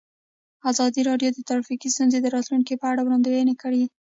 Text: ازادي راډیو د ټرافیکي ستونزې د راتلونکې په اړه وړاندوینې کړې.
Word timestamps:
ازادي 0.71 1.01
راډیو 1.09 1.29
د 1.33 1.39
ټرافیکي 1.47 1.87
ستونزې 1.95 2.19
د 2.21 2.27
راتلونکې 2.35 2.75
په 2.81 2.85
اړه 2.91 3.01
وړاندوینې 3.03 3.55
کړې. 3.61 3.83